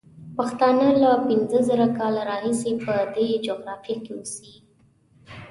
پښتانه 0.37 0.87
له 1.01 1.11
پینځه 1.27 1.59
زره 1.69 1.87
کاله 1.97 2.21
راهیسې 2.29 2.71
په 2.83 2.93
دې 3.13 3.27
جغرافیه 3.45 3.97
کې 4.05 4.11
اوسي. 4.15 4.53